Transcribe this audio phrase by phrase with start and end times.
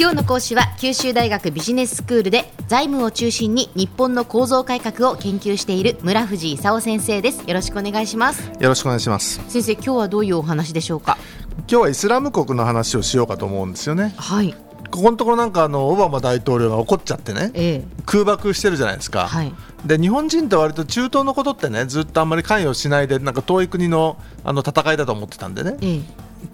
[0.00, 7.42] 今日の講師は九州大学ビジネススクールで財務を中心に日本の構造改革を研究している村藤勲先生です。
[7.48, 8.48] よろしくお願いします。
[8.60, 9.42] よろしくお願いします。
[9.48, 11.18] 先生今日はどういうお話でしょうか？
[11.56, 14.14] 今日はイスラム国の話をしようかと思うんですよね。
[14.16, 14.54] はい。
[14.88, 19.52] ここのところなんかあのオバマ大統領が怒っちゃってね、ええ、空爆してるじゃないですか、はい、
[19.84, 26.00] で日本人って割と中東のことってねずっとあんまり関与しないでなんか遠い国のあの戦いだと思ってたんでね、ええ、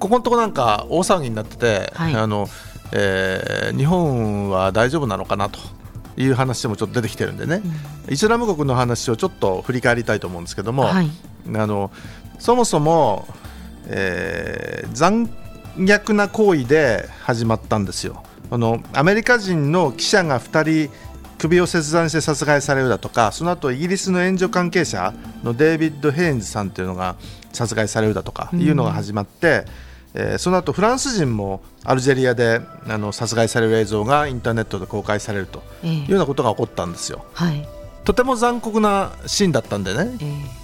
[0.00, 2.14] ここのところなんか大騒ぎになってて、はい。
[2.14, 2.48] あの
[2.92, 5.58] えー日本は大丈夫なのかなと
[6.16, 7.60] いう話もちょっと出てきてるんでね、
[8.08, 11.10] イスラム国の話をちょっと振り返りたいと思うんですけども、はい。
[11.54, 11.90] あの
[12.38, 13.26] そもそも、
[13.86, 15.28] えー残
[15.76, 18.22] 虐な行為で始まったんですよ。
[18.50, 20.94] あのアメリカ人の記者が2人
[21.38, 25.12] 首を切断して殺害されるだとかその後イギリスの援助関係者
[25.42, 27.16] のデイビッド・ヘインズさんというのが
[27.52, 29.64] 殺害されるだとかいうのが始まって、
[30.14, 35.90] えーその後フランス人もアルジェリアであの殺害される映像がインターネットで公開されるとええ。
[35.90, 37.24] いうようなことが起こったんですよ。
[37.34, 37.68] はい。
[38.04, 40.16] とても残酷なシーンだったんでね、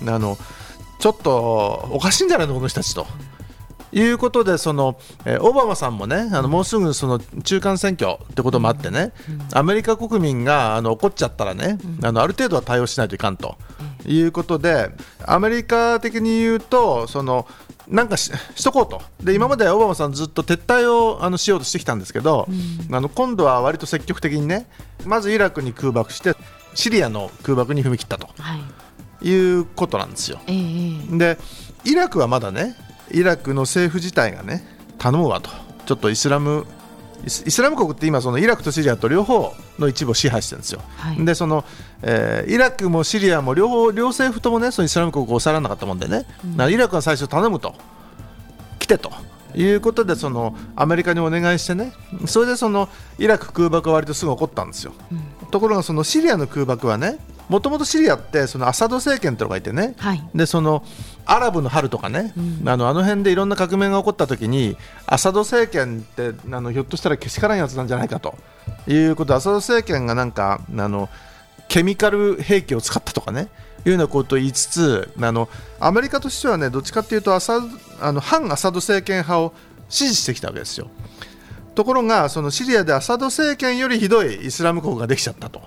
[0.04, 0.36] えあの
[0.98, 3.06] ちょっとおかしいんじゃないのこの人たちと。
[3.92, 9.12] いうことでその、えーオバマさんもねあのもうすぐその中間選挙ってこともあってね、
[9.52, 13.56] アメリカ国民があの怒っちゃったらね、あのある程度は対応しないといかんと。
[14.06, 14.90] いうことで
[15.26, 17.46] アメリカ的に言うとその
[17.90, 19.02] なんかししとこうと。
[19.22, 22.46] で今までオバマさんずっと撤退をあのしようとしてきたんですけど、
[22.90, 24.66] あの今度は割と積極的にね
[25.04, 26.34] まずイラクに空爆して
[26.74, 28.28] シリアの空爆に踏み切ったと。
[28.38, 28.60] えはい。
[29.22, 30.40] いうことなんですよ。
[30.46, 30.60] えええ
[31.12, 31.18] え。
[31.18, 31.38] で
[31.84, 32.76] イラクはまだね
[33.10, 34.64] イラクの政府自体がね
[34.98, 35.50] 頼むわと。
[35.86, 36.66] ちょっとイスラム
[37.24, 40.80] イスラム国って今そのイラクとシリアと両方の一部を支配してるんですよ。
[40.96, 41.24] はい。
[41.24, 41.64] でその、
[42.02, 46.26] えーイラクもシリアも両方両政府ともねそのイスラム国を抑えられなかったもんでね、だか
[46.56, 47.74] らイラクは最初頼むと。
[48.78, 49.12] 来てと。
[49.52, 51.92] いうことでそのアメリカにお願いしてね。
[52.26, 54.92] それでそのイラク空爆は割とすぐ起こったんですよ、
[55.50, 60.22] ところがそのシリアの空爆はねもともとシリアってそのアサド政権ってのがいてね、はい。
[60.36, 60.84] でその
[61.30, 62.34] アラブの春とかね、
[62.66, 64.76] あのあの辺でいろんな革命が起こった時に
[65.06, 68.36] アサド政権ってあのひょっとしたらけしからんやつなんじゃないかと
[68.88, 71.08] いうことでアサド政権がなんかあの
[71.68, 73.48] ケミカル兵器を使ったとかね
[73.84, 75.48] いうようなことを言いつつあの
[75.78, 77.60] アメリカとしてはねどっちかというとアサ
[78.00, 79.54] あの反アサド政権派を
[79.88, 80.88] 支持してきたわけですよ。
[81.76, 85.62] ところがそのシリアでアサド政権よりひどいイスラム国ができちゃったと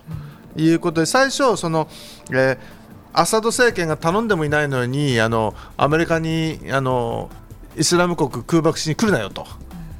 [0.58, 1.88] いうことで最初その、
[2.32, 2.83] えー
[3.14, 7.30] アサド政権が頼んでもいないのにあのアメリカにあの
[7.78, 9.46] イスラム国空爆しに来るなよと。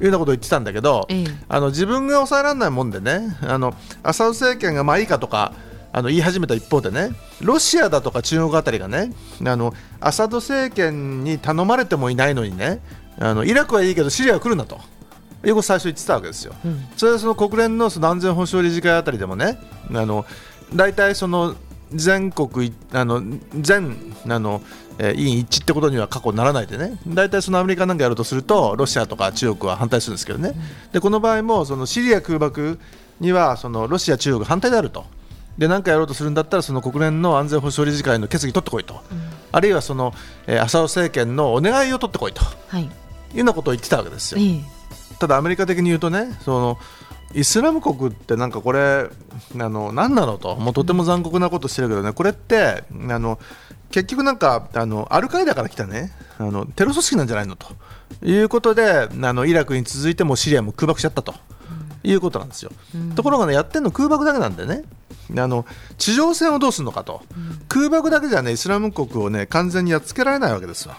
[0.00, 5.54] いうようなことを言ってたんだけど、ええあの自分が抑えられないもんでねあのアサド政権がまあいいかとか
[5.92, 7.10] あの言い始めた一方でね
[7.40, 9.12] ロシアだとか中国あたりがね
[9.46, 12.80] あのアサド政権に頼まれてもいないのにね
[13.20, 16.54] あのイラクはいいけどシリアは来るなということを最初言ってたわけですよ。
[16.64, 19.60] うんそれでその国連のその安全保障理事会あたりでもね
[19.94, 20.26] あの
[20.74, 21.54] 大体その
[21.94, 23.22] 全国いあの
[23.60, 23.96] 全
[24.28, 24.60] あの、
[24.98, 26.98] えー委員一致ってことには過去ならないでね。
[27.06, 30.54] 大体そのアメリカなんかやるとするとロシアとか中国は反対するんですけどね、
[30.92, 32.78] でこの場合もそのシリア空爆
[33.20, 35.04] にはそのロシア、中国反対であると。
[35.56, 39.00] で何かやろうとするんだったらその国連の安全保障理事会の決議取ってこいと、
[39.52, 40.12] あるいはその、
[40.46, 42.42] えーアサド政権のお願いを取ってこいと。
[42.68, 42.82] はい。
[42.82, 44.40] いうようなことを言ってたわけですよ。
[44.40, 44.74] ええ。
[45.18, 46.78] ただアメリカ的に言うとねその
[47.32, 50.56] イスラム国ってなんかこれあの何なのと。
[50.56, 52.12] もうとても残酷なことしてるけどね。
[52.12, 53.38] これってあの
[53.90, 56.12] 結局なんかあのアルカイダから来たね。
[56.38, 57.68] あのテロ組織なんじゃないのと。
[58.22, 61.34] いうことであのイラクに続いてもシリアも空爆しちゃったと。
[62.06, 62.70] いうことなんですよ、
[63.16, 64.84] ところがねやってるの空爆だけなんでね。
[65.38, 65.64] あの
[65.96, 67.22] 地上戦をどうするのかと、
[67.66, 70.98] 空爆だけじゃねイスラム国をね完全にやっつけられないわけですわ、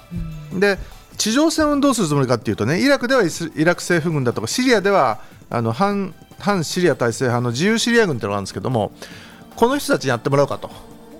[0.52, 0.80] で
[1.16, 5.20] 地上戦をどうするつもりかっていうとねイラクではイスイラク政府軍だとかシリアでは
[5.50, 8.92] あの反反シリア体制派の自由シリア軍ってのがあるんですけども
[9.56, 10.70] この人たちにやってもらおうかと。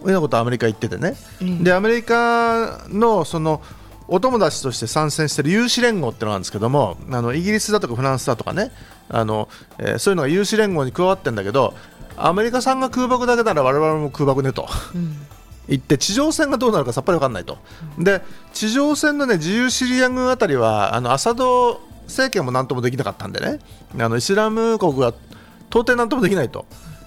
[0.06, 1.64] いうようなことをアメリカは言っててね、うん。
[1.64, 3.62] でアメリカのその
[4.08, 8.72] お友達として参戦している有志連合ってのがあるんですけどもあのイギリスだとかフランスだとかね。
[9.10, 11.74] あの、えーそういうのが有志連合に加わってるんだけど
[12.18, 14.68] アメリカさんが空爆だけなら我々も空爆ねと。
[14.94, 15.26] うん。
[15.68, 17.58] 行って地上戦がどうなるかさっぱり分かんないと、
[17.98, 18.22] で
[18.54, 23.60] 地上戦の、ね、自由シリア軍あたりはあのアサド政権もなんともできなかったんでね。
[24.00, 25.14] あのイスラム国が
[25.70, 26.66] 到底なんともできないと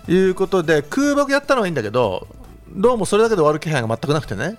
[0.08, 2.26] いうことで空爆やったのはいいんだけど
[2.70, 4.56] どうもそれだけで終わる気配が全くなくてね。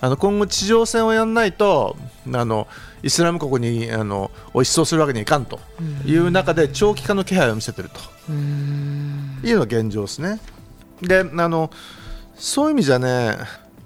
[0.00, 1.96] あの今後、地上戦をやらないと
[2.32, 2.66] あの
[3.04, 5.60] イスラム国にあのを一掃するわけにはいかんと
[6.04, 8.00] いう中で長期化の気配を見せていると。
[8.28, 9.40] うん。
[9.44, 10.40] いうのが現状ですね。
[11.02, 11.70] であの
[12.34, 13.36] そういう意味じゃね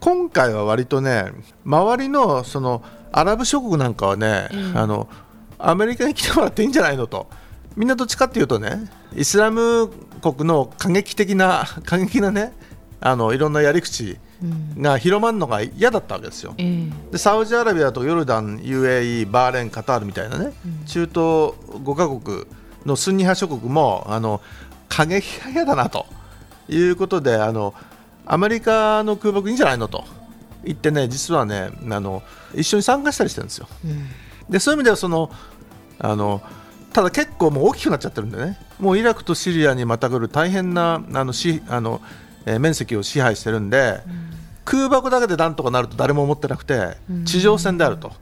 [0.00, 1.32] 今回は割とね
[1.64, 2.82] 周りのその
[3.12, 4.79] アラブ諸国なんかはね、うん。
[4.79, 5.09] あの
[5.58, 7.26] アメリカに来てもらっていいんじゃないのと。
[7.76, 9.91] みんなどっちかっていうとねイスラム
[10.23, 12.55] 国の過激的な 過激なね
[13.00, 14.17] あのいろんなやり口
[14.79, 16.55] が広まるのが嫌だったわけですよ。
[16.56, 17.12] ええ。
[17.12, 20.53] でサウジアラビアとヨルダン、UAE、バーレーン、カタールみたいなね、
[20.87, 22.47] 中東5カ国
[22.87, 24.41] のスンニ派諸国もあの
[24.88, 26.06] 過激派嫌だなと
[26.69, 27.75] いうことであの
[28.25, 30.05] アメリカの空爆いいんじゃないのと
[30.64, 32.23] 言ってね実はねあの
[32.55, 33.69] 一緒に参加したりしてるんですよ。
[34.49, 35.31] でそういう意味ではその
[35.99, 36.43] あの
[36.93, 38.59] ただ結構もう大きくなっちゃってるんでね。
[38.79, 42.01] もうイラクとシリアにまたぐる大変なあのしあの、
[42.47, 44.01] えー面積を支配してるんで、
[44.65, 48.13] 空爆だけでなんとかなると誰も思ってなくて地上戦であると。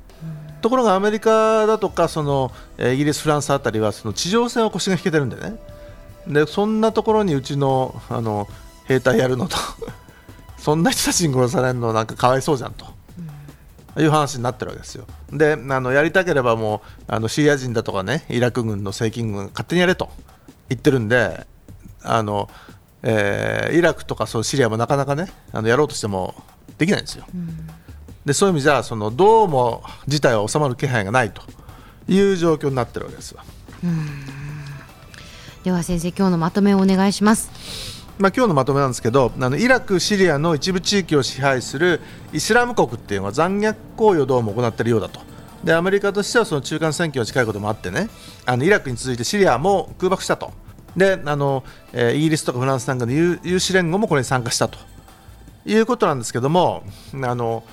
[0.61, 5.57] ところがアメリカだとかそのえーイギリス、フランスあたりはその地上戦は腰が引けてるんでね。
[6.27, 8.49] でそんなところにうちのあの
[8.87, 9.57] 兵隊やるのと。
[10.59, 12.87] そんな人たちに殺されるのなんかかわいそうじゃんと。
[13.99, 15.07] いう話になってるわけですよ。
[15.33, 20.11] であのやりたければもうあのシリア人だとかねイラク軍の正規軍が勝手にやれと
[20.69, 21.47] 言ってるんで
[22.03, 22.49] あの、
[23.03, 26.35] えーイラクとかそうシリアもなかなかねあのやろうとしても
[26.79, 27.25] できないんですよ。
[28.25, 31.43] でそういう意味じゃそのどうも事態は収まる気配がないと
[32.09, 33.45] いう状況になってるわけですわ。
[35.63, 42.01] では先生今日のまとめをお願いしますまあ、今日のまとめなんですけどあのイラク、シリアの一部地域を支配する
[42.33, 45.21] イスラム国っていうのは残虐行為をどうも行っているようだと。
[45.65, 48.11] でアメリカとしてはその中間選挙が近いこともあってね
[48.45, 50.53] あのイラクに続いてシリアも空爆したと。
[50.95, 54.79] であの、えーイギリスとかフランスなんかの有有志連合もこれに参加したと。
[55.67, 56.83] いうことなんですけども
[57.23, 57.65] あの、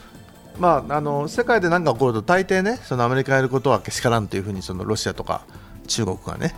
[0.57, 5.41] まあ、あの世界で何か起こると大抵ねそのアメリカがやることはけしからんというふうにそのロシアとか
[5.87, 6.55] 中国がね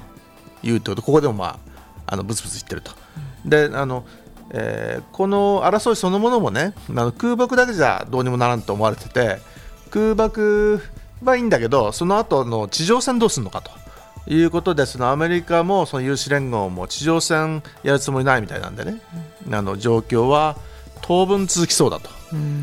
[0.62, 1.60] 言うということここでもまあ
[2.06, 2.92] あのブツブツ言ってると。
[3.46, 4.06] であの
[4.52, 9.40] えーこの争いそのものもねあの空爆だけじゃどうにもならんと思われてて
[9.90, 10.82] 空爆
[11.24, 13.72] はいいんだけどその後の地上戦どうするのかと
[14.28, 19.02] いうことでそのアメリカもその有志連合も地上戦やるつもりないみたいなんでね、
[19.52, 20.58] あの状況は
[21.02, 22.10] 当分続きそうだと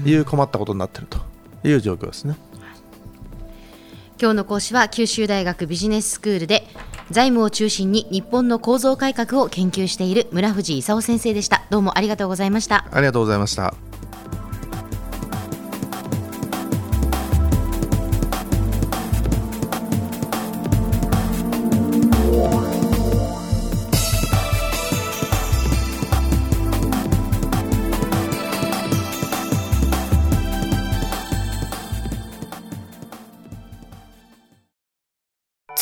[0.08, 1.18] いう困ったことになっていると
[1.68, 2.36] いう状況ですね。
[4.20, 6.66] 今日の講師は九州大学ビジネススクールで
[7.10, 13.89] 財務を中心に日本の構造改革を研究している村藤勲先生でしたどうもありがとうございましたありがとうございました。